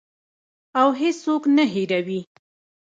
[0.79, 2.21] او هیڅوک نه هیروي.